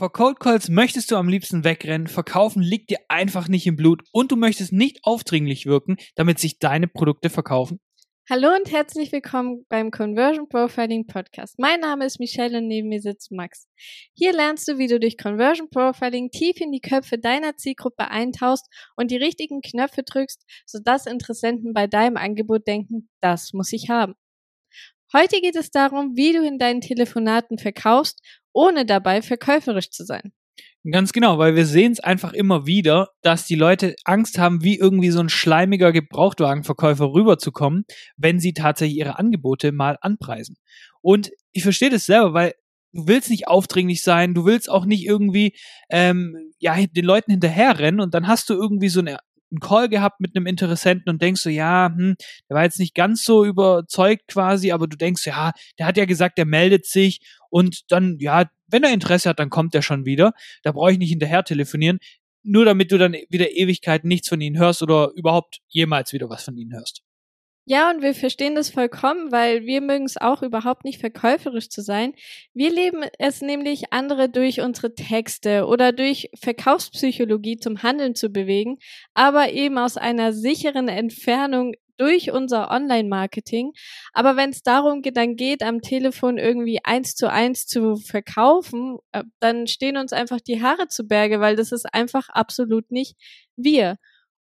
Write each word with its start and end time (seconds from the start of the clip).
Vor 0.00 0.14
Cold 0.14 0.40
Calls 0.40 0.70
möchtest 0.70 1.10
du 1.10 1.16
am 1.16 1.28
liebsten 1.28 1.62
wegrennen, 1.62 2.06
verkaufen 2.06 2.62
liegt 2.62 2.88
dir 2.88 3.00
einfach 3.08 3.48
nicht 3.48 3.66
im 3.66 3.76
Blut 3.76 4.02
und 4.12 4.32
du 4.32 4.36
möchtest 4.36 4.72
nicht 4.72 5.00
aufdringlich 5.02 5.66
wirken, 5.66 5.98
damit 6.14 6.38
sich 6.38 6.58
deine 6.58 6.88
Produkte 6.88 7.28
verkaufen? 7.28 7.80
Hallo 8.30 8.48
und 8.48 8.72
herzlich 8.72 9.12
willkommen 9.12 9.66
beim 9.68 9.90
Conversion 9.90 10.48
Profiling 10.48 11.06
Podcast. 11.06 11.58
Mein 11.58 11.80
Name 11.80 12.06
ist 12.06 12.18
Michelle 12.18 12.56
und 12.56 12.66
neben 12.66 12.88
mir 12.88 13.02
sitzt 13.02 13.30
Max. 13.30 13.68
Hier 14.14 14.32
lernst 14.32 14.66
du, 14.68 14.78
wie 14.78 14.86
du 14.86 14.98
durch 14.98 15.18
Conversion 15.18 15.68
Profiling 15.68 16.30
tief 16.30 16.62
in 16.62 16.72
die 16.72 16.80
Köpfe 16.80 17.18
deiner 17.18 17.58
Zielgruppe 17.58 18.10
eintauchst 18.10 18.68
und 18.96 19.10
die 19.10 19.18
richtigen 19.18 19.60
Knöpfe 19.60 20.02
drückst, 20.02 20.46
sodass 20.64 21.04
Interessenten 21.04 21.74
bei 21.74 21.86
deinem 21.86 22.16
Angebot 22.16 22.66
denken, 22.66 23.10
das 23.20 23.52
muss 23.52 23.70
ich 23.74 23.90
haben. 23.90 24.14
Heute 25.12 25.40
geht 25.40 25.56
es 25.56 25.72
darum, 25.72 26.16
wie 26.16 26.32
du 26.32 26.46
in 26.46 26.56
deinen 26.56 26.80
Telefonaten 26.80 27.58
verkaufst 27.58 28.20
ohne 28.52 28.86
dabei 28.86 29.22
verkäuferisch 29.22 29.90
zu 29.90 30.04
sein. 30.04 30.32
Ganz 30.90 31.12
genau, 31.12 31.36
weil 31.36 31.56
wir 31.56 31.66
sehen 31.66 31.92
es 31.92 32.00
einfach 32.00 32.32
immer 32.32 32.66
wieder, 32.66 33.10
dass 33.20 33.46
die 33.46 33.54
Leute 33.54 33.96
Angst 34.04 34.38
haben, 34.38 34.64
wie 34.64 34.78
irgendwie 34.78 35.10
so 35.10 35.20
ein 35.20 35.28
schleimiger 35.28 35.92
Gebrauchtwagenverkäufer 35.92 37.12
rüberzukommen, 37.12 37.84
wenn 38.16 38.40
sie 38.40 38.54
tatsächlich 38.54 38.96
ihre 38.96 39.18
Angebote 39.18 39.72
mal 39.72 39.98
anpreisen. 40.00 40.56
Und 41.02 41.32
ich 41.52 41.64
verstehe 41.64 41.90
das 41.90 42.06
selber, 42.06 42.32
weil 42.32 42.54
du 42.92 43.06
willst 43.06 43.28
nicht 43.28 43.46
aufdringlich 43.46 44.02
sein, 44.02 44.32
du 44.32 44.46
willst 44.46 44.70
auch 44.70 44.86
nicht 44.86 45.04
irgendwie 45.04 45.54
ähm, 45.90 46.34
ja 46.58 46.74
den 46.86 47.04
Leuten 47.04 47.30
hinterherrennen 47.30 48.00
und 48.00 48.14
dann 48.14 48.26
hast 48.26 48.48
du 48.48 48.54
irgendwie 48.54 48.88
so 48.88 49.00
eine 49.00 49.18
einen 49.50 49.60
Call 49.60 49.88
gehabt 49.88 50.20
mit 50.20 50.36
einem 50.36 50.46
Interessenten 50.46 51.10
und 51.10 51.22
denkst 51.22 51.42
so, 51.42 51.50
ja, 51.50 51.92
hm, 51.94 52.16
der 52.48 52.54
war 52.56 52.62
jetzt 52.62 52.78
nicht 52.78 52.94
ganz 52.94 53.24
so 53.24 53.44
überzeugt 53.44 54.28
quasi, 54.28 54.72
aber 54.72 54.86
du 54.86 54.96
denkst, 54.96 55.26
ja, 55.26 55.52
der 55.78 55.86
hat 55.86 55.96
ja 55.96 56.04
gesagt, 56.04 56.38
der 56.38 56.46
meldet 56.46 56.86
sich 56.86 57.20
und 57.50 57.90
dann, 57.90 58.18
ja, 58.20 58.50
wenn 58.68 58.84
er 58.84 58.92
Interesse 58.92 59.28
hat, 59.28 59.38
dann 59.38 59.50
kommt 59.50 59.74
er 59.74 59.82
schon 59.82 60.04
wieder. 60.04 60.32
Da 60.62 60.72
brauche 60.72 60.92
ich 60.92 60.98
nicht 60.98 61.10
hinterher 61.10 61.42
telefonieren, 61.44 61.98
nur 62.42 62.64
damit 62.64 62.92
du 62.92 62.98
dann 62.98 63.16
wieder 63.28 63.50
Ewigkeiten 63.50 64.08
nichts 64.08 64.28
von 64.28 64.40
ihnen 64.40 64.58
hörst 64.58 64.82
oder 64.82 65.10
überhaupt 65.14 65.60
jemals 65.68 66.12
wieder 66.12 66.30
was 66.30 66.44
von 66.44 66.56
ihnen 66.56 66.72
hörst. 66.72 67.02
Ja, 67.66 67.90
und 67.90 68.02
wir 68.02 68.14
verstehen 68.14 68.54
das 68.56 68.70
vollkommen, 68.70 69.30
weil 69.30 69.64
wir 69.64 69.80
mögen 69.80 70.04
es 70.04 70.16
auch 70.16 70.42
überhaupt 70.42 70.84
nicht 70.84 70.98
verkäuferisch 70.98 71.68
zu 71.68 71.82
sein. 71.82 72.14
Wir 72.52 72.70
leben 72.72 73.04
es 73.18 73.42
nämlich, 73.42 73.92
andere 73.92 74.28
durch 74.28 74.60
unsere 74.60 74.94
Texte 74.94 75.66
oder 75.66 75.92
durch 75.92 76.30
Verkaufspsychologie 76.40 77.58
zum 77.58 77.82
Handeln 77.82 78.14
zu 78.14 78.30
bewegen, 78.30 78.78
aber 79.14 79.52
eben 79.52 79.78
aus 79.78 79.96
einer 79.96 80.32
sicheren 80.32 80.88
Entfernung 80.88 81.74
durch 81.96 82.32
unser 82.32 82.70
Online-Marketing. 82.70 83.72
Aber 84.14 84.34
wenn 84.36 84.50
es 84.50 84.62
darum 84.62 85.02
geht, 85.02 85.18
dann 85.18 85.36
geht, 85.36 85.62
am 85.62 85.82
Telefon 85.82 86.38
irgendwie 86.38 86.78
eins 86.82 87.14
zu 87.14 87.30
eins 87.30 87.66
zu 87.66 87.96
verkaufen, 87.96 88.96
äh, 89.12 89.22
dann 89.38 89.66
stehen 89.66 89.98
uns 89.98 90.12
einfach 90.14 90.40
die 90.40 90.62
Haare 90.62 90.88
zu 90.88 91.06
Berge, 91.06 91.40
weil 91.40 91.56
das 91.56 91.72
ist 91.72 91.92
einfach 91.94 92.30
absolut 92.30 92.90
nicht 92.90 93.16
wir. 93.56 93.98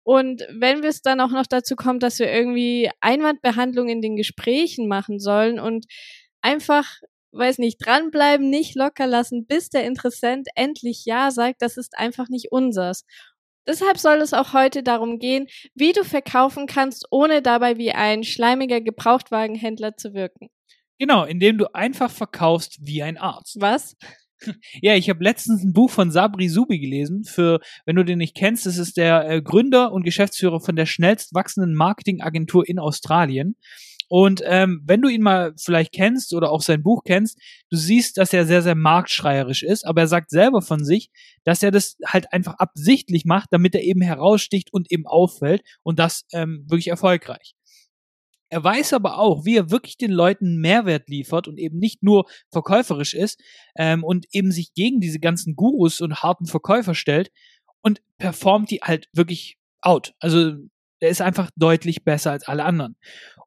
Und 0.09 0.47
wenn 0.51 0.81
wir 0.81 0.89
es 0.89 1.03
dann 1.03 1.20
auch 1.20 1.28
noch 1.28 1.47
dazu 1.47 1.77
kommt, 1.77 2.03
dass 2.03 2.19
wir 2.19 2.33
irgendwie 2.33 2.91
Einwandbehandlung 3.03 3.91
in 3.91 4.01
den 4.01 4.17
Gesprächen 4.17 4.89
machen 4.89 5.20
sollen 5.20 5.61
und 5.61 5.84
einfach, 6.41 6.87
weiß 7.33 7.59
nicht, 7.59 7.77
dranbleiben, 7.84 8.48
nicht 8.48 8.75
locker 8.75 9.06
lassen, 9.06 9.47
bis 9.47 9.69
der 9.69 9.84
Interessent 9.84 10.48
endlich 10.55 11.05
Ja 11.05 11.31
sagt, 11.31 11.61
das 11.61 11.77
ist 11.77 11.98
einfach 11.98 12.31
nicht 12.31 12.53
unsers. 12.53 13.05
Deshalb 13.67 13.98
soll 13.98 14.23
es 14.23 14.33
auch 14.33 14.55
heute 14.55 14.83
darum 14.83 15.19
gehen, 15.19 15.47
wie 15.75 15.92
du 15.92 16.05
verkaufen 16.05 16.67
kannst, 16.67 17.05
ohne 17.11 17.43
dabei 17.43 17.77
wie 17.77 17.93
ein 17.93 18.25
schleimiger 18.25 18.81
Gebrauchtwagenhändler 18.81 19.98
zu 19.98 20.15
wirken. 20.15 20.48
Genau, 20.98 21.25
indem 21.25 21.59
du 21.59 21.67
einfach 21.75 22.11
verkaufst 22.11 22.78
wie 22.81 23.03
ein 23.03 23.19
Arzt. 23.19 23.61
Was? 23.61 23.95
Ja, 24.81 24.94
ich 24.94 25.11
habe 25.11 25.22
letztens 25.25 25.64
ein 25.64 25.72
Buch 25.72 25.91
von 25.91 26.11
Sabri 26.11 26.48
Subi 26.48 26.78
gelesen. 26.78 27.25
Für, 27.25 27.61
wenn 27.84 27.97
du 27.97 28.05
den 28.05 28.19
nicht 28.19 28.36
kennst, 28.36 28.67
das 28.67 28.78
ist 28.78 28.97
der 28.97 29.28
äh, 29.28 29.42
Gründer 29.42 29.92
und 29.92 30.05
Geschäftsführer 30.05 30.61
von 30.61 30.77
der 30.77 30.86
schnellst 30.86 31.34
wachsenden 31.34 31.75
Marketingagentur 31.75 32.69
in 32.69 32.78
Australien. 32.78 33.56
Und 34.09 34.43
ähm, 34.47 34.82
wenn 34.87 35.03
du 35.03 35.09
ihn 35.09 35.21
mal 35.21 35.53
vielleicht 35.59 35.93
kennst 35.93 36.32
oder 36.34 36.50
auch 36.50 36.62
sein 36.62 36.82
Buch 36.82 37.03
kennst, 37.04 37.38
du 37.71 37.76
siehst, 37.76 38.16
dass 38.16 38.32
er 38.32 38.47
sehr, 38.47 38.62
sehr 38.62 38.75
marktschreierisch 38.75 39.62
ist, 39.62 39.87
aber 39.87 40.03
er 40.03 40.06
sagt 40.09 40.31
selber 40.31 40.62
von 40.62 40.82
sich, 40.82 41.10
dass 41.44 41.62
er 41.62 41.70
das 41.70 41.97
halt 42.06 42.32
einfach 42.32 42.55
absichtlich 42.55 43.26
macht, 43.26 43.49
damit 43.53 43.75
er 43.75 43.82
eben 43.82 44.00
heraussticht 44.00 44.72
und 44.72 44.91
eben 44.91 45.06
auffällt 45.06 45.62
und 45.82 45.99
das 45.99 46.25
ähm, 46.32 46.65
wirklich 46.69 46.88
erfolgreich. 46.88 47.55
Er 48.50 48.64
weiß 48.64 48.94
aber 48.94 49.19
auch, 49.19 49.44
wie 49.44 49.56
er 49.56 49.70
wirklich 49.70 49.97
den 49.97 50.10
Leuten 50.10 50.56
Mehrwert 50.56 51.09
liefert 51.09 51.48
und 51.48 51.59
eben 51.59 51.78
nicht 51.78 52.03
nur 52.03 52.26
verkäuferisch 52.50 53.14
ist 53.14 53.41
ähm, 53.76 54.04
und 54.04 54.26
eben 54.32 54.53
sich 54.53 54.72
gegen 54.75 55.00
diese 55.00 55.20
ganzen 55.20 55.54
Gurus 55.54 56.00
und 56.00 56.22
harten 56.22 56.47
Verkäufer 56.47 56.94
stellt 56.94 57.31
und 57.82 58.00
performt 58.19 58.70
die 58.70 58.81
halt 58.82 59.08
wirklich 59.12 59.58
out. 59.81 60.14
Also 60.19 60.53
der 61.00 61.10
ist 61.10 61.20
einfach 61.20 61.50
deutlich 61.56 62.04
besser 62.04 62.32
als 62.32 62.47
alle 62.47 62.64
anderen. 62.64 62.97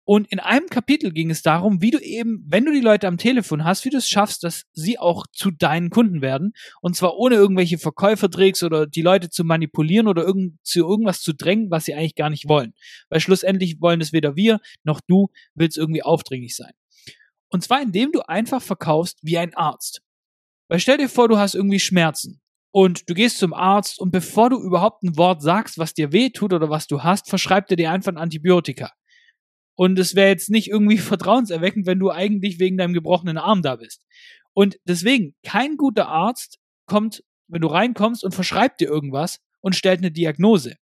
Und 0.04 0.32
in 0.32 0.40
einem 0.40 0.68
Kapitel 0.68 1.12
ging 1.12 1.30
es 1.30 1.42
darum, 1.42 1.82
wie 1.82 1.92
du 1.92 2.00
eben, 2.00 2.44
wenn 2.48 2.66
du 2.66 2.72
die 2.72 2.82
Leute 2.82 3.08
am 3.08 3.18
Telefon 3.18 3.64
hast, 3.64 3.86
wie 3.86 3.92
du 3.92 3.98
es 3.98 4.10
schaffst, 4.10 4.44
dass 4.44 4.64
sie 4.74 4.98
auch 4.98 5.26
zu 5.32 5.52
deinen 5.52 5.90
Kunden 5.90 6.22
werden. 6.22 6.54
Und 6.82 6.96
zwar 6.96 7.18
ohne 7.18 7.36
irgendwelche 7.36 7.78
Verkäufertricks 7.78 8.64
oder 8.64 8.88
die 8.88 9.04
Leute 9.04 9.30
zu 9.30 9.44
manipulieren 9.44 10.08
oder 10.08 10.24
irgend, 10.24 10.58
zu 10.64 10.80
irgendwas 10.80 11.22
zu 11.22 11.34
drängen, 11.34 11.70
was 11.70 11.86
sie 11.86 11.94
eigentlich 11.94 12.16
gar 12.16 12.30
nicht 12.30 12.50
wollen. 12.50 12.74
Weil 13.10 13.20
schlussendlich 13.20 13.80
wollen 13.80 14.02
es 14.02 14.12
weder 14.12 14.36
wir 14.36 14.60
noch 14.84 15.02
du 15.08 15.30
willst 15.54 15.78
irgendwie 15.78 16.04
aufdringlich 16.04 16.56
sein. 16.56 16.74
Und 17.50 17.64
zwar 17.64 17.82
indem 17.82 18.12
du 18.12 18.22
einfach 18.22 18.62
verkaufst 18.62 19.20
wie 19.22 19.38
ein 19.38 19.54
Arzt. 19.54 20.02
Weil 20.68 20.80
stell 20.80 20.98
dir 20.98 21.10
vor, 21.10 21.28
du 21.28 21.38
hast 21.38 21.54
irgendwie 21.54 21.80
Schmerzen 21.80 22.41
und 22.72 23.10
du 23.10 23.14
gehst 23.14 23.38
zum 23.38 23.54
Arzt 23.54 24.00
und 24.00 24.12
bevor 24.12 24.50
du 24.50 24.62
überhaupt 24.62 25.04
ein 25.04 25.18
Wort 25.18 25.42
sagst, 25.42 25.78
was 25.78 25.94
dir 25.94 26.14
weh 26.14 26.30
tut 26.30 26.54
oder 26.54 26.70
was 26.70 26.88
du 26.88 27.04
hast, 27.04 27.30
verschreibt 27.30 27.70
er 27.72 27.78
dir 27.78 27.92
einfach 27.92 28.12
ein 28.12 28.18
Antibiotika. 28.18 28.92
Und 29.76 30.00
es 30.00 30.16
wäre 30.16 30.30
jetzt 30.30 30.50
nicht 30.50 30.70
irgendwie 30.70 30.98
vertrauenserweckend, 31.00 31.86
wenn 31.86 32.00
du 32.00 32.12
eigentlich 32.12 32.60
wegen 32.60 32.78
deinem 32.78 32.94
gebrochenen 32.94 33.38
Arm 33.38 33.62
da 33.62 33.76
bist. 33.76 34.06
Und 34.54 34.78
deswegen, 34.86 35.36
kein 35.44 35.78
guter 35.78 36.08
Arzt 36.08 36.60
kommt, 36.86 37.24
wenn 37.48 37.62
du 37.62 37.68
reinkommst 37.68 38.24
und 38.24 38.34
verschreibt 38.34 38.80
dir 38.80 38.88
irgendwas 38.88 39.40
und 39.60 39.76
stellt 39.76 40.00
eine 40.00 40.12
Diagnose. 40.12 40.76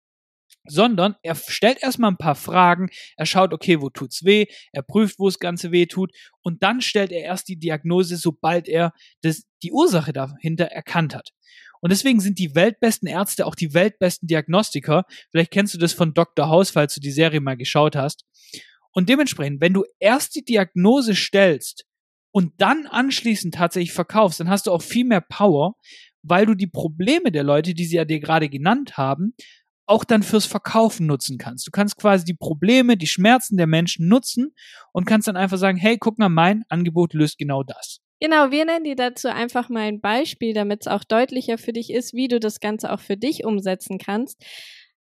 Sondern 0.67 1.15
er 1.23 1.35
stellt 1.35 1.81
erstmal 1.81 2.11
ein 2.11 2.17
paar 2.17 2.35
Fragen, 2.35 2.89
er 3.15 3.25
schaut, 3.25 3.53
okay, 3.53 3.81
wo 3.81 3.89
tut's 3.89 4.23
weh, 4.23 4.45
er 4.71 4.83
prüft, 4.83 5.17
wo 5.17 5.27
das 5.27 5.39
Ganze 5.39 5.71
weh 5.71 5.85
tut 5.85 6.11
und 6.41 6.61
dann 6.61 6.81
stellt 6.81 7.11
er 7.11 7.21
erst 7.21 7.47
die 7.47 7.57
Diagnose, 7.57 8.17
sobald 8.17 8.67
er 8.67 8.93
das, 9.21 9.43
die 9.63 9.71
Ursache 9.71 10.13
dahinter 10.13 10.65
erkannt 10.65 11.15
hat. 11.15 11.31
Und 11.81 11.91
deswegen 11.91 12.19
sind 12.19 12.39
die 12.39 12.55
weltbesten 12.55 13.07
Ärzte 13.07 13.45
auch 13.45 13.55
die 13.55 13.73
weltbesten 13.73 14.27
Diagnostiker. 14.27 15.05
Vielleicht 15.31 15.51
kennst 15.51 15.73
du 15.73 15.77
das 15.77 15.93
von 15.93 16.13
Dr. 16.13 16.49
House, 16.49 16.71
falls 16.71 16.95
du 16.95 17.01
die 17.01 17.11
Serie 17.11 17.41
mal 17.41 17.57
geschaut 17.57 17.95
hast. 17.95 18.25
Und 18.91 19.09
dementsprechend, 19.09 19.61
wenn 19.61 19.73
du 19.73 19.85
erst 19.99 20.35
die 20.35 20.43
Diagnose 20.43 21.15
stellst 21.15 21.85
und 22.31 22.53
dann 22.57 22.87
anschließend 22.87 23.53
tatsächlich 23.53 23.93
verkaufst, 23.93 24.39
dann 24.39 24.49
hast 24.49 24.67
du 24.67 24.71
auch 24.71 24.81
viel 24.81 25.05
mehr 25.05 25.21
Power, 25.21 25.75
weil 26.21 26.45
du 26.45 26.55
die 26.55 26.67
Probleme 26.67 27.31
der 27.31 27.43
Leute, 27.43 27.73
die 27.73 27.85
sie 27.85 27.95
ja 27.95 28.05
dir 28.05 28.19
gerade 28.19 28.49
genannt 28.49 28.97
haben, 28.97 29.33
auch 29.85 30.03
dann 30.03 30.21
fürs 30.21 30.45
Verkaufen 30.45 31.07
nutzen 31.07 31.37
kannst. 31.37 31.65
Du 31.65 31.71
kannst 31.71 31.97
quasi 31.97 32.23
die 32.23 32.35
Probleme, 32.35 32.95
die 32.95 33.07
Schmerzen 33.07 33.57
der 33.57 33.67
Menschen 33.67 34.07
nutzen 34.07 34.53
und 34.91 35.05
kannst 35.05 35.27
dann 35.27 35.37
einfach 35.37 35.57
sagen, 35.57 35.77
hey, 35.77 35.97
guck 35.97 36.19
mal, 36.19 36.29
mein 36.29 36.63
Angebot 36.69 37.13
löst 37.13 37.37
genau 37.37 37.63
das. 37.63 37.99
Genau, 38.21 38.51
wir 38.51 38.65
nennen 38.65 38.83
dir 38.83 38.95
dazu 38.95 39.29
einfach 39.29 39.69
mal 39.69 39.81
ein 39.87 40.01
Beispiel, 40.01 40.53
damit 40.53 40.81
es 40.81 40.87
auch 40.87 41.03
deutlicher 41.05 41.57
für 41.57 41.71
dich 41.73 41.89
ist, 41.91 42.13
wie 42.13 42.27
du 42.27 42.39
das 42.39 42.59
Ganze 42.59 42.91
auch 42.91 42.99
für 42.99 43.15
dich 43.17 43.45
umsetzen 43.45 43.97
kannst. 43.97 44.43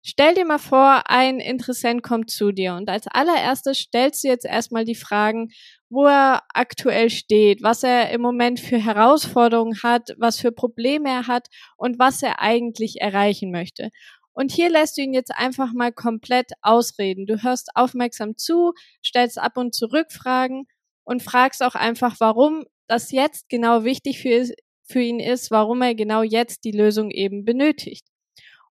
Stell 0.02 0.34
dir 0.34 0.44
mal 0.44 0.58
vor, 0.58 1.02
ein 1.10 1.40
Interessent 1.40 2.02
kommt 2.02 2.30
zu 2.30 2.52
dir 2.52 2.74
und 2.74 2.88
als 2.88 3.06
allererstes 3.08 3.78
stellst 3.78 4.22
du 4.22 4.28
jetzt 4.28 4.44
erstmal 4.44 4.84
die 4.84 4.94
Fragen, 4.94 5.48
wo 5.88 6.04
er 6.06 6.42
aktuell 6.54 7.10
steht, 7.10 7.62
was 7.62 7.82
er 7.82 8.10
im 8.10 8.20
Moment 8.20 8.60
für 8.60 8.78
Herausforderungen 8.78 9.82
hat, 9.82 10.10
was 10.18 10.38
für 10.38 10.52
Probleme 10.52 11.08
er 11.08 11.26
hat 11.26 11.48
und 11.76 11.98
was 11.98 12.22
er 12.22 12.40
eigentlich 12.40 13.00
erreichen 13.00 13.50
möchte. 13.50 13.90
Und 14.32 14.52
hier 14.52 14.68
lässt 14.70 14.96
du 14.98 15.02
ihn 15.02 15.14
jetzt 15.14 15.34
einfach 15.34 15.72
mal 15.72 15.90
komplett 15.92 16.52
ausreden. 16.60 17.26
Du 17.26 17.42
hörst 17.42 17.70
aufmerksam 17.74 18.36
zu, 18.36 18.74
stellst 19.04 19.38
ab 19.38 19.56
und 19.56 19.74
zu 19.74 19.86
Rückfragen 19.86 20.66
und 21.04 21.22
fragst 21.22 21.62
auch 21.62 21.74
einfach, 21.74 22.16
warum 22.20 22.64
das 22.88 23.10
jetzt 23.10 23.48
genau 23.48 23.84
wichtig 23.84 24.20
für, 24.20 24.48
für 24.84 25.00
ihn 25.00 25.20
ist, 25.20 25.50
warum 25.50 25.82
er 25.82 25.94
genau 25.94 26.22
jetzt 26.22 26.64
die 26.64 26.72
Lösung 26.72 27.10
eben 27.10 27.44
benötigt. 27.44 28.06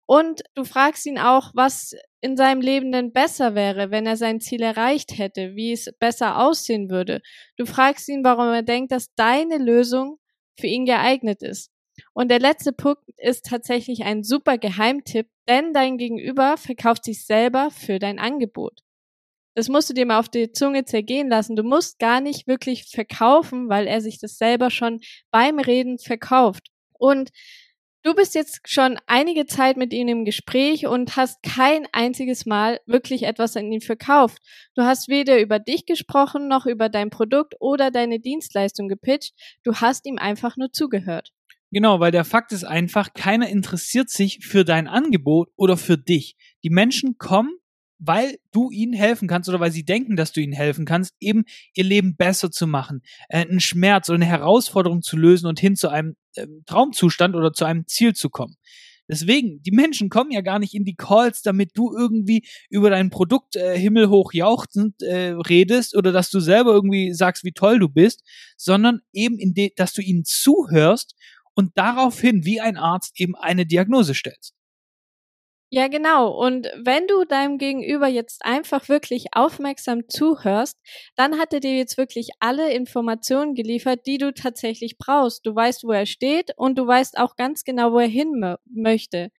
Und 0.06 0.42
du 0.54 0.64
fragst 0.64 1.06
ihn 1.06 1.18
auch, 1.18 1.52
was 1.54 1.94
in 2.20 2.36
seinem 2.36 2.60
Leben 2.60 2.92
denn 2.92 3.12
besser 3.12 3.54
wäre, 3.54 3.90
wenn 3.90 4.06
er 4.06 4.16
sein 4.16 4.40
Ziel 4.40 4.62
erreicht 4.62 5.16
hätte, 5.16 5.54
wie 5.54 5.72
es 5.72 5.90
besser 5.98 6.38
aussehen 6.38 6.90
würde. 6.90 7.20
Du 7.56 7.66
fragst 7.66 8.08
ihn, 8.08 8.24
warum 8.24 8.48
er 8.48 8.62
denkt, 8.62 8.92
dass 8.92 9.14
deine 9.14 9.58
Lösung 9.58 10.18
für 10.58 10.66
ihn 10.66 10.84
geeignet 10.84 11.42
ist. 11.42 11.70
Und 12.14 12.30
der 12.30 12.40
letzte 12.40 12.72
Punkt 12.72 13.02
ist 13.16 13.46
tatsächlich 13.46 14.04
ein 14.04 14.22
super 14.22 14.58
Geheimtipp, 14.58 15.28
denn 15.48 15.72
dein 15.72 15.98
Gegenüber 15.98 16.56
verkauft 16.56 17.04
sich 17.04 17.24
selber 17.24 17.70
für 17.70 17.98
dein 17.98 18.18
Angebot. 18.18 18.80
Das 19.54 19.68
musst 19.68 19.90
du 19.90 19.94
dir 19.94 20.06
mal 20.06 20.18
auf 20.18 20.28
die 20.28 20.52
Zunge 20.52 20.84
zergehen 20.84 21.28
lassen. 21.28 21.56
Du 21.56 21.62
musst 21.62 21.98
gar 21.98 22.20
nicht 22.20 22.46
wirklich 22.46 22.86
verkaufen, 22.90 23.68
weil 23.68 23.86
er 23.86 24.00
sich 24.00 24.18
das 24.18 24.38
selber 24.38 24.70
schon 24.70 25.00
beim 25.30 25.58
Reden 25.58 25.98
verkauft. 25.98 26.68
Und 26.92 27.30
Du 28.04 28.14
bist 28.14 28.34
jetzt 28.34 28.68
schon 28.68 28.98
einige 29.06 29.46
Zeit 29.46 29.76
mit 29.76 29.92
ihm 29.92 30.08
im 30.08 30.24
Gespräch 30.24 30.88
und 30.88 31.14
hast 31.16 31.40
kein 31.44 31.86
einziges 31.92 32.46
Mal 32.46 32.80
wirklich 32.84 33.22
etwas 33.22 33.56
an 33.56 33.70
ihn 33.70 33.80
verkauft. 33.80 34.38
Du 34.74 34.82
hast 34.82 35.08
weder 35.08 35.40
über 35.40 35.60
dich 35.60 35.86
gesprochen 35.86 36.48
noch 36.48 36.66
über 36.66 36.88
dein 36.88 37.10
Produkt 37.10 37.54
oder 37.60 37.92
deine 37.92 38.18
Dienstleistung 38.18 38.88
gepitcht. 38.88 39.34
Du 39.62 39.76
hast 39.76 40.04
ihm 40.04 40.18
einfach 40.18 40.56
nur 40.56 40.72
zugehört. 40.72 41.30
Genau, 41.70 42.00
weil 42.00 42.10
der 42.10 42.24
Fakt 42.24 42.50
ist 42.50 42.64
einfach, 42.64 43.14
keiner 43.14 43.48
interessiert 43.48 44.10
sich 44.10 44.40
für 44.44 44.64
dein 44.64 44.88
Angebot 44.88 45.50
oder 45.54 45.76
für 45.76 45.96
dich. 45.96 46.36
Die 46.64 46.70
Menschen 46.70 47.18
kommen, 47.18 47.52
weil 48.04 48.36
du 48.50 48.70
ihnen 48.70 48.92
helfen 48.92 49.28
kannst 49.28 49.48
oder 49.48 49.60
weil 49.60 49.70
sie 49.70 49.84
denken, 49.84 50.16
dass 50.16 50.32
du 50.32 50.40
ihnen 50.40 50.52
helfen 50.52 50.84
kannst, 50.84 51.14
eben 51.20 51.44
ihr 51.74 51.84
Leben 51.84 52.16
besser 52.16 52.50
zu 52.50 52.66
machen, 52.66 53.02
äh, 53.28 53.38
einen 53.38 53.60
Schmerz 53.60 54.08
oder 54.08 54.16
eine 54.16 54.26
Herausforderung 54.26 55.02
zu 55.02 55.16
lösen 55.16 55.46
und 55.46 55.60
hin 55.60 55.76
zu 55.76 55.88
einem 55.88 56.16
äh, 56.34 56.46
Traumzustand 56.66 57.36
oder 57.36 57.52
zu 57.52 57.64
einem 57.64 57.86
Ziel 57.86 58.14
zu 58.14 58.28
kommen. 58.28 58.56
Deswegen, 59.08 59.62
die 59.62 59.72
Menschen 59.72 60.08
kommen 60.08 60.30
ja 60.30 60.40
gar 60.40 60.58
nicht 60.58 60.74
in 60.74 60.84
die 60.84 60.94
Calls, 60.94 61.42
damit 61.42 61.70
du 61.74 61.94
irgendwie 61.96 62.46
über 62.70 62.88
dein 62.90 63.10
Produkt 63.10 63.56
äh, 63.56 63.78
himmelhoch 63.78 64.32
jauchzend 64.32 65.02
äh, 65.02 65.30
redest 65.32 65.96
oder 65.96 66.12
dass 66.12 66.30
du 66.30 66.40
selber 66.40 66.72
irgendwie 66.72 67.12
sagst, 67.12 67.44
wie 67.44 67.52
toll 67.52 67.78
du 67.78 67.88
bist, 67.88 68.22
sondern 68.56 69.00
eben, 69.12 69.38
in 69.38 69.54
dass 69.76 69.92
du 69.92 70.02
ihnen 70.02 70.24
zuhörst 70.24 71.14
und 71.54 71.72
daraufhin 71.76 72.44
wie 72.44 72.60
ein 72.60 72.76
Arzt 72.76 73.20
eben 73.20 73.34
eine 73.34 73.66
Diagnose 73.66 74.14
stellst. 74.14 74.54
Ja, 75.74 75.88
genau. 75.88 76.28
Und 76.28 76.66
wenn 76.76 77.06
du 77.06 77.24
deinem 77.24 77.56
Gegenüber 77.56 78.06
jetzt 78.06 78.44
einfach 78.44 78.90
wirklich 78.90 79.28
aufmerksam 79.32 80.02
zuhörst, 80.06 80.78
dann 81.16 81.38
hat 81.38 81.54
er 81.54 81.60
dir 81.60 81.74
jetzt 81.74 81.96
wirklich 81.96 82.28
alle 82.40 82.70
Informationen 82.74 83.54
geliefert, 83.54 84.00
die 84.06 84.18
du 84.18 84.34
tatsächlich 84.34 84.98
brauchst. 84.98 85.46
Du 85.46 85.54
weißt, 85.54 85.84
wo 85.84 85.92
er 85.92 86.04
steht 86.04 86.50
und 86.58 86.76
du 86.78 86.86
weißt 86.86 87.16
auch 87.16 87.36
ganz 87.36 87.64
genau, 87.64 87.92
wo 87.92 88.00
er 88.00 88.06
hin 88.08 88.54
möchte. 88.66 89.30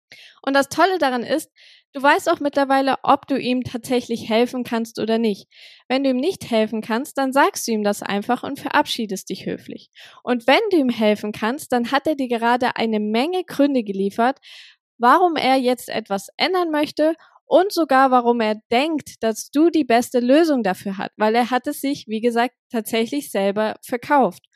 Und 0.41 0.55
das 0.55 0.71
Tolle 0.71 0.97
daran 0.99 1.23
ist, 1.23 1.51
du 1.93 2.03
weißt 2.03 2.31
auch 2.31 2.41
mittlerweile, 2.41 2.97
ob 3.03 3.27
du 3.27 3.39
ihm 3.39 3.63
tatsächlich 3.63 4.31
helfen 4.31 4.65
kannst 4.65 4.99
oder 5.01 5.19
nicht. 5.19 5.49
Wenn 5.87 6.03
du 6.03 6.11
ihm 6.11 6.17
nicht 6.17 6.51
helfen 6.51 6.81
kannst, 6.81 7.19
dann 7.19 7.35
sagst 7.35 7.69
du 7.69 7.73
ihm 7.73 7.85
das 7.85 8.03
einfach 8.03 8.43
und 8.43 8.59
verabschiedest 8.59 9.29
dich 9.29 9.45
höflich. 9.45 9.91
Und 10.23 10.47
wenn 10.47 10.61
du 10.71 10.79
ihm 10.79 10.89
helfen 10.89 11.33
kannst, 11.33 11.73
dann 11.73 11.93
hat 11.93 12.07
er 12.07 12.15
dir 12.15 12.29
gerade 12.29 12.77
eine 12.77 13.01
Menge 13.01 13.45
Gründe 13.45 13.83
geliefert, 13.85 14.39
warum 15.03 15.37
er 15.37 15.57
jetzt 15.57 15.91
etwas 15.91 16.29
ändern 16.39 16.71
möchte 16.71 17.15
und 17.45 17.73
sogar 17.73 18.11
warum 18.11 18.41
er 18.41 18.57
denkt, 18.71 19.23
dass 19.23 19.51
du 19.51 19.69
die 19.69 19.85
beste 19.85 20.21
Lösung 20.21 20.63
dafür 20.63 20.97
hast, 20.97 21.11
weil 21.19 21.35
er 21.35 21.51
hat 21.51 21.67
es 21.67 21.83
sich, 21.83 22.07
wie 22.09 22.23
gesagt, 22.23 22.55
tatsächlich 22.71 23.31
selber 23.31 23.75
verkauft. 23.85 24.47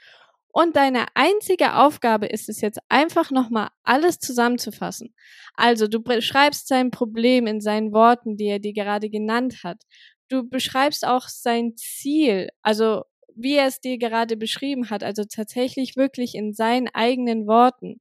Und 0.51 0.77
deine 0.77 1.05
einzige 1.15 1.75
Aufgabe 1.75 2.25
ist 2.25 2.49
es 2.49 2.63
jetzt 2.63 2.79
einfach 2.89 3.31
nochmal 3.31 3.69
alles 3.83 4.19
zusammenzufassen. 4.19 5.15
Also 5.55 5.87
du 5.87 6.01
beschreibst 6.01 6.69
sein 6.69 6.91
Problem 6.91 7.47
in 7.47 7.61
seinen 7.61 7.93
Worten, 7.93 8.39
die 8.39 8.47
er 8.47 8.59
dir 8.59 8.73
gerade 8.73 9.11
genannt 9.11 9.63
hat. 9.65 9.83
Du 10.31 10.49
beschreibst 10.49 11.07
auch 11.07 11.29
sein 11.29 11.77
Ziel, 11.77 12.49
also 12.63 13.03
wie 13.35 13.57
er 13.57 13.67
es 13.67 13.81
dir 13.81 13.99
gerade 13.99 14.39
beschrieben 14.39 14.89
hat, 14.89 15.05
also 15.05 15.25
tatsächlich 15.25 15.97
wirklich 15.97 16.35
in 16.35 16.55
seinen 16.55 16.89
eigenen 16.89 17.47
Worten. 17.47 18.01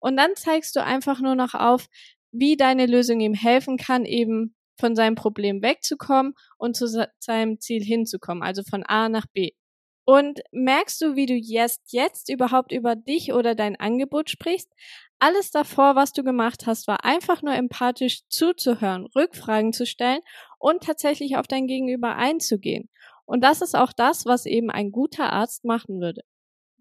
Und 0.00 0.16
dann 0.16 0.34
zeigst 0.34 0.74
du 0.76 0.82
einfach 0.82 1.20
nur 1.20 1.34
noch 1.34 1.54
auf, 1.54 1.86
wie 2.32 2.56
deine 2.56 2.86
Lösung 2.86 3.20
ihm 3.20 3.34
helfen 3.34 3.76
kann, 3.76 4.04
eben 4.04 4.54
von 4.78 4.96
seinem 4.96 5.14
Problem 5.14 5.62
wegzukommen 5.62 6.34
und 6.56 6.76
zu 6.76 6.86
seinem 7.18 7.60
Ziel 7.60 7.84
hinzukommen, 7.84 8.42
also 8.42 8.62
von 8.68 8.82
A 8.82 9.08
nach 9.08 9.26
B. 9.32 9.52
Und 10.04 10.40
merkst 10.50 11.00
du, 11.02 11.14
wie 11.14 11.26
du 11.26 11.34
jetzt, 11.34 11.92
jetzt 11.92 12.30
überhaupt 12.30 12.72
über 12.72 12.96
dich 12.96 13.32
oder 13.32 13.54
dein 13.54 13.76
Angebot 13.76 14.30
sprichst? 14.30 14.72
Alles 15.20 15.50
davor, 15.50 15.94
was 15.94 16.12
du 16.12 16.24
gemacht 16.24 16.66
hast, 16.66 16.88
war 16.88 17.04
einfach 17.04 17.42
nur 17.42 17.54
empathisch 17.54 18.22
zuzuhören, 18.28 19.06
Rückfragen 19.14 19.72
zu 19.72 19.86
stellen 19.86 20.20
und 20.58 20.82
tatsächlich 20.82 21.36
auf 21.36 21.46
dein 21.46 21.66
Gegenüber 21.66 22.16
einzugehen. 22.16 22.88
Und 23.26 23.44
das 23.44 23.60
ist 23.60 23.76
auch 23.76 23.92
das, 23.92 24.24
was 24.24 24.46
eben 24.46 24.70
ein 24.70 24.90
guter 24.90 25.32
Arzt 25.32 25.64
machen 25.64 26.00
würde. 26.00 26.22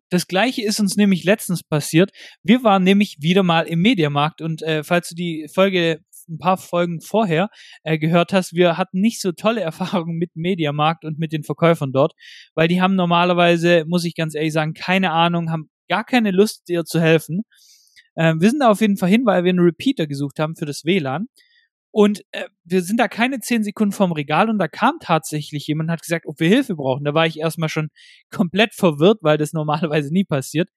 Das 0.09 0.27
gleiche 0.27 0.63
ist 0.63 0.79
uns 0.79 0.95
nämlich 0.95 1.23
letztens 1.23 1.63
passiert. 1.63 2.11
Wir 2.43 2.63
waren 2.63 2.83
nämlich 2.83 3.17
wieder 3.19 3.43
mal 3.43 3.67
im 3.67 3.81
Mediamarkt 3.81 4.41
und 4.41 4.61
äh, 4.63 4.83
falls 4.83 5.09
du 5.09 5.15
die 5.15 5.47
Folge 5.53 5.99
ein 6.29 6.37
paar 6.37 6.57
Folgen 6.57 7.01
vorher 7.01 7.49
äh, 7.83 7.97
gehört 7.97 8.33
hast, 8.33 8.53
wir 8.53 8.77
hatten 8.77 9.01
nicht 9.01 9.21
so 9.21 9.31
tolle 9.31 9.61
Erfahrungen 9.69 10.17
mit 10.17 10.31
Mediamarkt 10.35 11.05
und 11.05 11.19
mit 11.19 11.33
den 11.33 11.43
Verkäufern 11.43 11.91
dort, 11.91 12.13
weil 12.55 12.67
die 12.67 12.81
haben 12.81 12.95
normalerweise, 12.95 13.83
muss 13.87 14.05
ich 14.05 14.15
ganz 14.15 14.35
ehrlich 14.35 14.53
sagen, 14.53 14.73
keine 14.73 15.11
Ahnung, 15.11 15.51
haben 15.51 15.69
gar 15.87 16.03
keine 16.03 16.31
Lust, 16.31 16.67
dir 16.67 16.85
zu 16.85 17.01
helfen. 17.01 17.41
Äh, 18.15 18.35
wir 18.39 18.49
sind 18.49 18.59
da 18.59 18.69
auf 18.69 18.81
jeden 18.81 18.97
Fall 18.97 19.09
hin, 19.09 19.25
weil 19.25 19.43
wir 19.43 19.49
einen 19.49 19.59
Repeater 19.59 20.07
gesucht 20.07 20.39
haben 20.39 20.55
für 20.55 20.65
das 20.65 20.85
WLAN. 20.85 21.27
Und 21.91 22.21
äh, 22.31 22.45
wir 22.63 22.81
sind 22.83 22.99
da 22.99 23.07
keine 23.07 23.39
zehn 23.39 23.63
Sekunden 23.63 23.93
vom 23.93 24.11
Regal 24.11 24.49
und 24.49 24.59
da 24.59 24.67
kam 24.67 24.99
tatsächlich 25.01 25.65
jemand 25.67 25.89
und 25.89 25.93
hat 25.93 26.01
gesagt, 26.01 26.25
ob 26.27 26.39
wir 26.39 26.47
Hilfe 26.47 26.75
brauchen. 26.75 27.03
Da 27.03 27.13
war 27.13 27.25
ich 27.25 27.39
erstmal 27.39 27.69
schon 27.69 27.89
komplett 28.31 28.73
verwirrt, 28.73 29.19
weil 29.21 29.37
das 29.37 29.53
normalerweise 29.53 30.13
nie 30.13 30.23
passiert. 30.23 30.69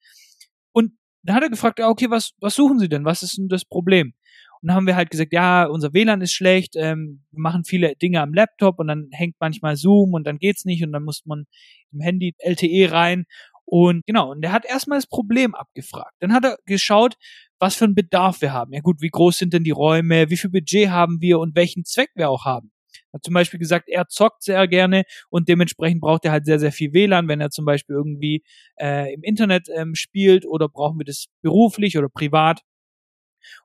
Und 0.72 0.92
dann 1.22 1.36
hat 1.36 1.42
er 1.42 1.50
gefragt, 1.50 1.80
okay, 1.80 2.10
was, 2.10 2.32
was 2.40 2.54
suchen 2.54 2.78
Sie 2.78 2.88
denn? 2.88 3.04
Was 3.04 3.22
ist 3.22 3.38
denn 3.38 3.48
das 3.48 3.64
Problem? 3.64 4.14
Und 4.62 4.68
dann 4.68 4.76
haben 4.76 4.86
wir 4.86 4.94
halt 4.96 5.10
gesagt, 5.10 5.32
ja, 5.32 5.64
unser 5.66 5.92
WLAN 5.92 6.20
ist 6.20 6.34
schlecht, 6.34 6.74
ähm, 6.76 7.24
wir 7.32 7.40
machen 7.40 7.64
viele 7.64 7.96
Dinge 7.96 8.20
am 8.20 8.32
Laptop 8.32 8.78
und 8.78 8.86
dann 8.86 9.08
hängt 9.10 9.34
manchmal 9.40 9.76
Zoom 9.76 10.14
und 10.14 10.24
dann 10.24 10.38
geht's 10.38 10.64
nicht 10.64 10.84
und 10.84 10.92
dann 10.92 11.02
muss 11.02 11.22
man 11.26 11.46
im 11.92 12.00
Handy 12.00 12.34
LTE 12.38 12.92
rein. 12.92 13.24
Und 13.64 14.04
genau, 14.06 14.32
und 14.32 14.42
er 14.44 14.52
hat 14.52 14.64
erstmal 14.64 14.98
das 14.98 15.06
Problem 15.06 15.54
abgefragt. 15.54 16.14
Dann 16.20 16.32
hat 16.32 16.44
er 16.44 16.58
geschaut, 16.66 17.14
was 17.58 17.76
für 17.76 17.84
einen 17.84 17.94
Bedarf 17.94 18.40
wir 18.40 18.52
haben. 18.52 18.72
Ja 18.72 18.80
gut, 18.80 19.00
wie 19.00 19.08
groß 19.08 19.38
sind 19.38 19.52
denn 19.52 19.64
die 19.64 19.70
Räume, 19.70 20.30
wie 20.30 20.36
viel 20.36 20.50
Budget 20.50 20.90
haben 20.90 21.20
wir 21.20 21.38
und 21.38 21.54
welchen 21.54 21.84
Zweck 21.84 22.10
wir 22.14 22.28
auch 22.28 22.44
haben. 22.44 22.72
Er 23.12 23.18
hat 23.18 23.24
zum 23.24 23.34
Beispiel 23.34 23.58
gesagt, 23.60 23.88
er 23.88 24.08
zockt 24.08 24.42
sehr 24.42 24.66
gerne 24.68 25.04
und 25.30 25.48
dementsprechend 25.48 26.00
braucht 26.00 26.24
er 26.24 26.32
halt 26.32 26.46
sehr, 26.46 26.58
sehr 26.58 26.72
viel 26.72 26.92
WLAN, 26.92 27.28
wenn 27.28 27.40
er 27.40 27.50
zum 27.50 27.64
Beispiel 27.64 27.94
irgendwie 27.94 28.42
äh, 28.80 29.12
im 29.14 29.22
Internet 29.22 29.68
ähm, 29.74 29.94
spielt 29.94 30.46
oder 30.46 30.68
brauchen 30.68 30.98
wir 30.98 31.04
das 31.04 31.26
beruflich 31.42 31.96
oder 31.98 32.08
privat. 32.08 32.62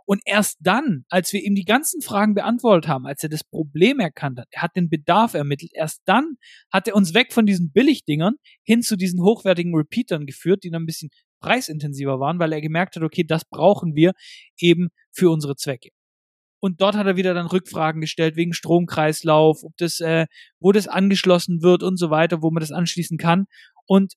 Und 0.06 0.22
erst 0.26 0.58
dann, 0.60 1.06
als 1.10 1.34
wir 1.34 1.44
ihm 1.44 1.56
die 1.56 1.66
ganzen 1.66 2.02
Fragen 2.02 2.34
beantwortet 2.34 2.88
haben, 2.88 3.06
als 3.06 3.24
er 3.24 3.30
das 3.30 3.44
Problem 3.44 4.00
erkannt 4.00 4.40
hat, 4.40 4.48
er 4.52 4.62
hat 4.62 4.76
den 4.76 4.90
Bedarf 4.90 5.34
ermittelt, 5.34 5.72
erst 5.74 6.02
dann 6.06 6.38
hat 6.72 6.88
er 6.88 6.96
uns 6.96 7.14
weg 7.14 7.34
von 7.34 7.46
diesen 7.46 7.72
Billigdingern 7.72 8.36
hin 8.64 8.82
zu 8.82 8.96
diesen 8.96 9.22
hochwertigen 9.22 9.76
Repeatern 9.76 10.26
geführt, 10.26 10.64
die 10.64 10.70
dann 10.70 10.84
ein 10.84 10.88
bisschen 10.88 11.10
preisintensiver 11.40 12.20
waren, 12.20 12.40
weil 12.40 12.54
er 12.54 12.62
gemerkt 12.62 12.96
hat, 12.96 13.04
okay, 13.04 13.24
das 13.24 13.46
brauchen 13.46 13.96
wir 13.96 14.14
eben 14.60 14.90
für 15.12 15.30
unsere 15.30 15.56
Zwecke. 15.56 15.90
Und 16.60 16.82
dort 16.82 16.96
hat 16.96 17.06
er 17.06 17.18
wieder 17.18 17.34
dann 17.34 17.46
Rückfragen 17.46 18.02
gestellt 18.02 18.36
wegen 18.36 18.54
Stromkreislauf, 18.54 19.64
ob 19.64 19.78
das, 19.78 20.00
äh, 20.00 20.26
wo 20.60 20.72
das 20.72 20.88
angeschlossen 20.88 21.62
wird 21.62 21.84
und 21.84 21.98
so 21.98 22.10
weiter, 22.10 22.42
wo 22.42 22.50
man 22.50 22.62
das 22.62 22.72
anschließen 22.72 23.18
kann. 23.18 23.46
Und 23.86 24.14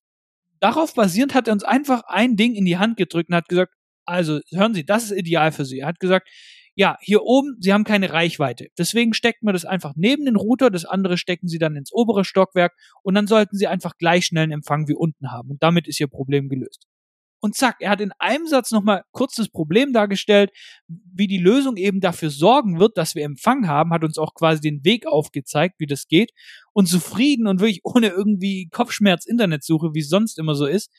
darauf 0.61 0.94
basierend 0.94 1.35
hat 1.35 1.49
er 1.49 1.52
uns 1.52 1.64
einfach 1.64 2.02
ein 2.06 2.37
Ding 2.37 2.54
in 2.54 2.64
die 2.64 2.78
Hand 2.78 2.96
gedrückt 2.96 3.28
und 3.28 3.37
hat 3.37 3.49
gesagt, 3.49 3.75
also 4.04 4.40
hören 4.50 4.75
Sie, 4.75 4.85
das 4.85 5.04
ist 5.04 5.19
ideal 5.19 5.52
für 5.52 5.64
Sie. 5.64 5.80
Er 5.80 5.88
hat 5.88 6.00
gesagt, 6.00 6.28
ja, 6.75 6.97
hier 7.00 7.23
oben, 7.23 7.57
Sie 7.61 7.73
haben 7.73 7.85
keine 7.85 8.12
Reichweite. 8.12 8.69
Deswegen 8.78 9.12
stecken 9.12 9.47
wir 9.47 9.52
das 9.52 9.64
einfach 9.64 9.92
neben 9.97 10.25
den 10.25 10.37
Router, 10.37 10.71
das 10.71 10.85
andere 10.85 11.19
stecken 11.19 11.49
Sie 11.49 11.59
dann 11.59 11.76
ins 11.76 11.92
obere 11.92 12.25
Stockwerk 12.25 12.73
und 13.02 13.14
dann 13.14 13.26
sollten 13.26 13.57
Sie 13.57 13.66
einfach 13.66 13.99
gleich 13.99 14.26
schnellen 14.26 14.52
Empfang 14.52 14.88
wie 14.88 14.95
unten 14.95 15.30
haben. 15.30 15.50
Und 15.50 15.62
damit 15.62 15.88
ist 15.88 16.00
Ihr 16.00 16.09
Problem 16.09 16.49
gelöst. 16.49 16.87
Und 17.42 17.57
zack, 17.57 17.76
er 17.80 17.90
hat 17.90 18.02
in 18.02 18.12
einem 18.19 18.47
Satz 18.47 18.71
nochmal 18.71 19.02
kurz 19.12 19.35
das 19.35 19.49
Problem 19.49 19.95
dargestellt, 19.95 20.50
wie 20.88 21.26
die 21.26 21.38
Lösung 21.38 21.78
eben 21.78 22.00
dafür 22.00 22.28
sorgen 22.28 22.78
wird, 22.78 22.99
dass 22.99 23.14
wir 23.14 23.25
Empfang 23.25 23.66
haben, 23.66 23.92
hat 23.92 24.04
uns 24.04 24.19
auch 24.19 24.35
quasi 24.35 24.61
den 24.61 24.85
Weg 24.85 25.07
aufgezeigt, 25.07 25.76
wie 25.78 25.87
das 25.87 26.07
geht. 26.07 26.33
Und 26.73 26.87
zufrieden 26.87 27.47
und 27.47 27.61
wirklich 27.61 27.80
ohne 27.83 28.09
irgendwie 28.09 28.69
Kopfschmerz 28.71 29.25
Internetsuche, 29.25 29.95
wie 29.95 30.00
es 30.00 30.11
sonst 30.11 30.38
immer 30.38 30.54
so 30.54 30.66
ist, 30.66 30.90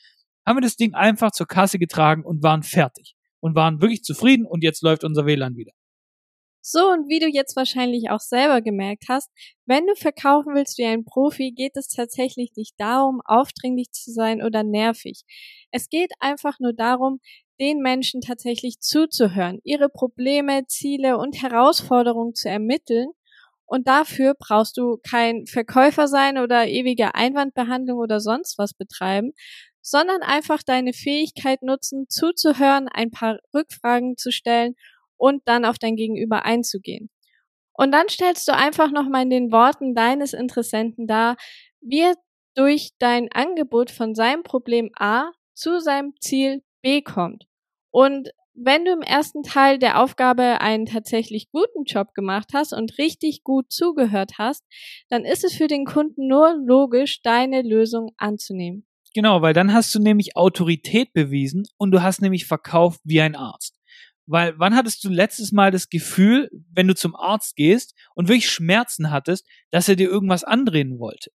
haben 0.46 0.56
wir 0.56 0.62
das 0.62 0.76
Ding 0.76 0.94
einfach 0.94 1.30
zur 1.32 1.46
Kasse 1.46 1.78
getragen 1.78 2.24
und 2.24 2.42
waren 2.42 2.62
fertig. 2.62 3.14
Und 3.40 3.56
waren 3.56 3.80
wirklich 3.80 4.04
zufrieden 4.04 4.46
und 4.46 4.62
jetzt 4.62 4.82
läuft 4.82 5.02
unser 5.02 5.26
WLAN 5.26 5.56
wieder. 5.56 5.72
So, 6.64 6.90
und 6.90 7.08
wie 7.08 7.18
du 7.18 7.26
jetzt 7.26 7.56
wahrscheinlich 7.56 8.10
auch 8.10 8.20
selber 8.20 8.62
gemerkt 8.62 9.06
hast, 9.08 9.28
wenn 9.66 9.84
du 9.84 9.96
verkaufen 9.96 10.54
willst 10.54 10.78
wie 10.78 10.84
ein 10.84 11.04
Profi, 11.04 11.50
geht 11.50 11.76
es 11.76 11.88
tatsächlich 11.88 12.52
nicht 12.56 12.74
darum, 12.78 13.20
aufdringlich 13.24 13.90
zu 13.90 14.12
sein 14.12 14.44
oder 14.44 14.62
nervig. 14.62 15.22
Es 15.72 15.88
geht 15.88 16.12
einfach 16.20 16.60
nur 16.60 16.72
darum, 16.72 17.18
den 17.58 17.80
Menschen 17.80 18.20
tatsächlich 18.20 18.78
zuzuhören, 18.78 19.58
ihre 19.64 19.88
Probleme, 19.88 20.64
Ziele 20.68 21.18
und 21.18 21.42
Herausforderungen 21.42 22.34
zu 22.34 22.48
ermitteln. 22.48 23.08
Und 23.66 23.88
dafür 23.88 24.34
brauchst 24.38 24.76
du 24.76 24.98
kein 25.08 25.46
Verkäufer 25.46 26.06
sein 26.06 26.38
oder 26.38 26.68
ewige 26.68 27.16
Einwandbehandlung 27.16 27.98
oder 27.98 28.20
sonst 28.20 28.56
was 28.58 28.74
betreiben, 28.74 29.32
sondern 29.82 30.22
einfach 30.22 30.62
deine 30.62 30.92
Fähigkeit 30.92 31.62
nutzen, 31.62 32.06
zuzuhören, 32.08 32.88
ein 32.88 33.10
paar 33.10 33.38
Rückfragen 33.52 34.16
zu 34.16 34.30
stellen 34.30 34.74
und 35.16 35.42
dann 35.46 35.64
auf 35.64 35.78
dein 35.78 35.96
Gegenüber 35.96 36.44
einzugehen. 36.44 37.10
Und 37.74 37.92
dann 37.92 38.08
stellst 38.08 38.46
du 38.48 38.54
einfach 38.54 38.90
nochmal 38.90 39.22
in 39.22 39.30
den 39.30 39.52
Worten 39.52 39.94
deines 39.94 40.32
Interessenten 40.32 41.06
dar, 41.06 41.36
wie 41.80 42.00
er 42.00 42.14
durch 42.54 42.90
dein 42.98 43.30
Angebot 43.32 43.90
von 43.90 44.14
seinem 44.14 44.42
Problem 44.42 44.90
A 44.96 45.32
zu 45.54 45.80
seinem 45.80 46.14
Ziel 46.20 46.62
B 46.82 47.02
kommt. 47.02 47.46
Und 47.90 48.30
wenn 48.54 48.84
du 48.84 48.92
im 48.92 49.00
ersten 49.00 49.42
Teil 49.42 49.78
der 49.78 50.00
Aufgabe 50.02 50.60
einen 50.60 50.86
tatsächlich 50.86 51.50
guten 51.50 51.84
Job 51.84 52.12
gemacht 52.14 52.50
hast 52.52 52.72
und 52.72 52.98
richtig 52.98 53.42
gut 53.42 53.72
zugehört 53.72 54.32
hast, 54.38 54.64
dann 55.08 55.24
ist 55.24 55.44
es 55.44 55.54
für 55.54 55.68
den 55.68 55.86
Kunden 55.86 56.28
nur 56.28 56.54
logisch, 56.54 57.22
deine 57.22 57.62
Lösung 57.62 58.12
anzunehmen. 58.18 58.86
Genau, 59.14 59.42
weil 59.42 59.52
dann 59.52 59.72
hast 59.74 59.94
du 59.94 59.98
nämlich 60.00 60.36
Autorität 60.36 61.12
bewiesen 61.12 61.64
und 61.76 61.90
du 61.90 62.02
hast 62.02 62.22
nämlich 62.22 62.46
verkauft 62.46 63.00
wie 63.04 63.20
ein 63.20 63.36
Arzt. 63.36 63.78
Weil 64.26 64.54
wann 64.58 64.74
hattest 64.74 65.04
du 65.04 65.10
letztes 65.10 65.52
Mal 65.52 65.70
das 65.70 65.88
Gefühl, 65.88 66.48
wenn 66.72 66.88
du 66.88 66.94
zum 66.94 67.14
Arzt 67.14 67.56
gehst 67.56 67.94
und 68.14 68.28
wirklich 68.28 68.48
Schmerzen 68.48 69.10
hattest, 69.10 69.46
dass 69.70 69.88
er 69.88 69.96
dir 69.96 70.08
irgendwas 70.08 70.44
andrehen 70.44 70.98
wollte? 70.98 71.30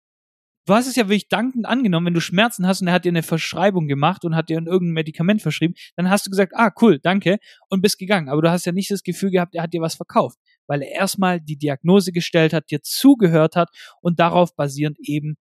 Du 0.67 0.73
hast 0.73 0.87
es 0.87 0.95
ja 0.95 1.03
wirklich 1.05 1.27
dankend 1.29 1.67
angenommen, 1.67 2.07
wenn 2.07 2.13
du 2.15 2.21
Schmerzen 2.21 2.65
hast 2.65 2.81
und 2.81 2.87
er 2.87 2.93
hat 2.95 3.05
dir 3.05 3.09
eine 3.09 3.21
Verschreibung 3.21 3.87
gemacht 3.87 4.25
und 4.25 4.35
hat 4.35 4.49
dir 4.49 4.55
irgendein 4.55 4.93
Medikament 4.93 5.41
verschrieben, 5.43 5.75
dann 5.95 6.09
hast 6.09 6.25
du 6.25 6.31
gesagt, 6.31 6.53
ah, 6.55 6.71
cool, 6.81 6.99
danke, 6.99 7.37
und 7.69 7.81
bist 7.81 7.99
gegangen. 7.99 8.29
Aber 8.29 8.41
du 8.41 8.49
hast 8.49 8.65
ja 8.65 8.71
nicht 8.71 8.89
das 8.89 9.03
Gefühl 9.03 9.29
gehabt, 9.29 9.53
er 9.53 9.63
hat 9.63 9.73
dir 9.73 9.81
was 9.81 9.93
verkauft, 9.95 10.39
weil 10.65 10.81
er 10.81 10.89
erstmal 10.89 11.39
die 11.39 11.57
Diagnose 11.57 12.11
gestellt 12.11 12.51
hat, 12.53 12.71
dir 12.71 12.81
zugehört 12.81 13.55
hat 13.55 13.69
und 14.01 14.19
darauf 14.19 14.55
basierend 14.55 14.97
eben 15.01 15.37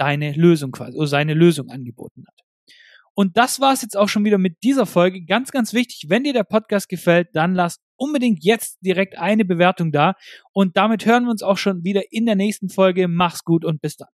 deine 0.00 0.32
Lösung 0.32 0.72
quasi, 0.72 0.96
oder 0.96 1.06
seine 1.06 1.34
Lösung 1.34 1.68
angeboten 1.68 2.24
hat. 2.26 2.34
Und 3.14 3.36
das 3.36 3.60
war 3.60 3.74
es 3.74 3.82
jetzt 3.82 3.96
auch 3.96 4.08
schon 4.08 4.24
wieder 4.24 4.38
mit 4.38 4.62
dieser 4.62 4.86
Folge. 4.86 5.22
Ganz, 5.24 5.50
ganz 5.50 5.74
wichtig, 5.74 6.06
wenn 6.08 6.24
dir 6.24 6.32
der 6.32 6.44
Podcast 6.44 6.88
gefällt, 6.88 7.28
dann 7.34 7.54
lass 7.54 7.76
unbedingt 7.96 8.42
jetzt 8.42 8.78
direkt 8.80 9.18
eine 9.18 9.44
Bewertung 9.44 9.92
da. 9.92 10.14
Und 10.52 10.76
damit 10.76 11.04
hören 11.04 11.24
wir 11.24 11.30
uns 11.30 11.42
auch 11.42 11.58
schon 11.58 11.84
wieder 11.84 12.02
in 12.10 12.24
der 12.24 12.36
nächsten 12.36 12.70
Folge. 12.70 13.08
Mach's 13.08 13.44
gut 13.44 13.64
und 13.64 13.82
bis 13.82 13.96
dann. 13.96 14.08